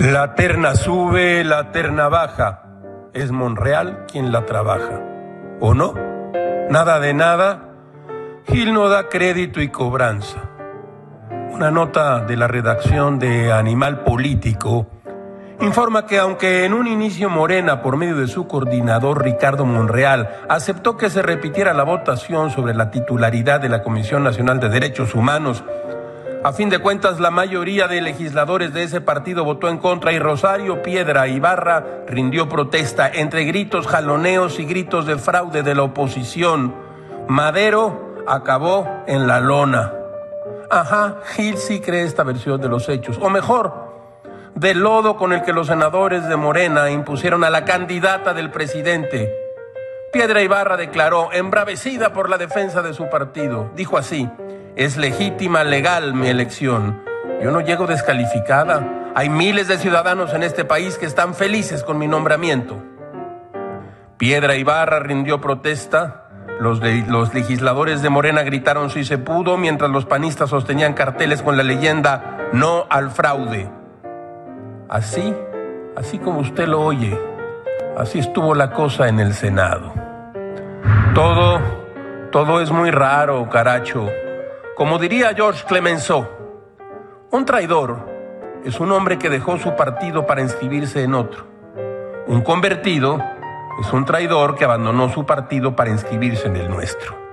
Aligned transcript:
La 0.00 0.36
terna 0.36 0.76
sube, 0.76 1.42
la 1.42 1.72
terna 1.72 2.08
baja. 2.08 2.62
Es 3.12 3.32
Monreal 3.32 4.06
quien 4.06 4.30
la 4.30 4.46
trabaja. 4.46 5.02
¿O 5.58 5.74
no? 5.74 5.92
Nada 6.70 7.00
de 7.00 7.14
nada. 7.14 7.70
Gil 8.46 8.72
no 8.74 8.88
da 8.88 9.08
crédito 9.08 9.60
y 9.60 9.70
cobranza. 9.70 10.38
Una 11.50 11.72
nota 11.72 12.20
de 12.20 12.36
la 12.36 12.46
redacción 12.46 13.18
de 13.18 13.50
Animal 13.50 14.04
Político 14.04 14.86
informa 15.60 16.06
que 16.06 16.20
aunque 16.20 16.64
en 16.64 16.74
un 16.74 16.86
inicio 16.86 17.28
Morena, 17.28 17.82
por 17.82 17.96
medio 17.96 18.14
de 18.14 18.28
su 18.28 18.46
coordinador 18.46 19.24
Ricardo 19.24 19.64
Monreal, 19.64 20.30
aceptó 20.48 20.96
que 20.96 21.10
se 21.10 21.22
repitiera 21.22 21.74
la 21.74 21.82
votación 21.82 22.50
sobre 22.50 22.72
la 22.72 22.92
titularidad 22.92 23.60
de 23.60 23.68
la 23.68 23.82
Comisión 23.82 24.22
Nacional 24.22 24.60
de 24.60 24.68
Derechos 24.68 25.16
Humanos, 25.16 25.64
a 26.48 26.52
fin 26.54 26.70
de 26.70 26.78
cuentas 26.78 27.20
la 27.20 27.30
mayoría 27.30 27.88
de 27.88 28.00
legisladores 28.00 28.72
de 28.72 28.82
ese 28.82 29.02
partido 29.02 29.44
votó 29.44 29.68
en 29.68 29.76
contra 29.76 30.12
y 30.12 30.18
Rosario 30.18 30.82
Piedra 30.82 31.28
Ibarra 31.28 31.84
rindió 32.06 32.48
protesta 32.48 33.06
entre 33.06 33.44
gritos 33.44 33.86
jaloneos 33.86 34.58
y 34.58 34.64
gritos 34.64 35.04
de 35.04 35.18
fraude 35.18 35.62
de 35.62 35.74
la 35.74 35.82
oposición. 35.82 36.74
Madero 37.28 38.24
acabó 38.26 38.88
en 39.06 39.26
la 39.26 39.40
lona. 39.40 39.92
Ajá, 40.70 41.18
Gil 41.34 41.58
sí 41.58 41.80
cree 41.80 42.04
esta 42.04 42.22
versión 42.22 42.58
de 42.62 42.70
los 42.70 42.88
hechos. 42.88 43.18
O 43.20 43.28
mejor, 43.28 43.74
del 44.54 44.78
lodo 44.78 45.18
con 45.18 45.34
el 45.34 45.42
que 45.42 45.52
los 45.52 45.66
senadores 45.66 46.26
de 46.30 46.36
Morena 46.36 46.90
impusieron 46.90 47.44
a 47.44 47.50
la 47.50 47.66
candidata 47.66 48.32
del 48.32 48.50
presidente. 48.50 49.47
Piedra 50.12 50.40
Ibarra 50.40 50.78
declaró, 50.78 51.30
embravecida 51.32 52.14
por 52.14 52.30
la 52.30 52.38
defensa 52.38 52.80
de 52.80 52.94
su 52.94 53.10
partido, 53.10 53.70
dijo 53.76 53.98
así, 53.98 54.28
es 54.74 54.96
legítima, 54.96 55.64
legal 55.64 56.14
mi 56.14 56.28
elección. 56.28 57.02
Yo 57.42 57.50
no 57.50 57.60
llego 57.60 57.86
descalificada. 57.86 59.10
Hay 59.14 59.28
miles 59.28 59.68
de 59.68 59.76
ciudadanos 59.76 60.32
en 60.32 60.42
este 60.42 60.64
país 60.64 60.96
que 60.96 61.04
están 61.04 61.34
felices 61.34 61.84
con 61.84 61.98
mi 61.98 62.08
nombramiento. 62.08 62.76
Piedra 64.16 64.56
Ibarra 64.56 65.00
rindió 65.00 65.40
protesta. 65.40 66.24
Los, 66.58 66.80
legisladores 67.34 68.00
de 68.00 68.08
Morena 68.08 68.42
gritaron 68.42 68.90
si 68.90 69.04
se 69.04 69.18
pudo, 69.18 69.56
mientras 69.58 69.90
los 69.90 70.06
panistas 70.06 70.50
sostenían 70.50 70.94
carteles 70.94 71.42
con 71.42 71.56
la 71.56 71.62
leyenda 71.62 72.48
No 72.52 72.86
al 72.88 73.10
fraude. 73.10 73.70
Así, 74.88 75.34
así 75.96 76.18
como 76.18 76.40
usted 76.40 76.66
lo 76.66 76.80
oye, 76.80 77.16
así 77.98 78.20
estuvo 78.20 78.54
la 78.54 78.70
cosa 78.70 79.08
en 79.08 79.20
el 79.20 79.34
Senado. 79.34 79.92
Todo, 81.14 81.60
todo 82.30 82.60
es 82.60 82.70
muy 82.70 82.90
raro, 82.90 83.48
caracho. 83.48 84.08
Como 84.76 84.98
diría 84.98 85.34
George 85.34 85.64
Clemenceau, 85.66 86.26
un 87.30 87.44
traidor 87.44 88.06
es 88.64 88.78
un 88.80 88.92
hombre 88.92 89.18
que 89.18 89.28
dejó 89.28 89.58
su 89.58 89.74
partido 89.74 90.26
para 90.26 90.40
inscribirse 90.40 91.02
en 91.02 91.14
otro. 91.14 91.46
Un 92.26 92.42
convertido 92.42 93.22
es 93.80 93.92
un 93.92 94.04
traidor 94.04 94.56
que 94.56 94.64
abandonó 94.64 95.08
su 95.08 95.26
partido 95.26 95.74
para 95.74 95.90
inscribirse 95.90 96.46
en 96.46 96.56
el 96.56 96.70
nuestro. 96.70 97.27